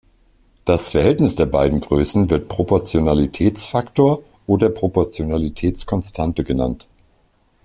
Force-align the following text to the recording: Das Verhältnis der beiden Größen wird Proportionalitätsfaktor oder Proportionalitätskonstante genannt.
Das 0.65 0.89
Verhältnis 0.89 1.35
der 1.35 1.45
beiden 1.45 1.79
Größen 1.79 2.31
wird 2.31 2.47
Proportionalitätsfaktor 2.47 4.23
oder 4.47 4.69
Proportionalitätskonstante 4.71 6.43
genannt. 6.43 6.87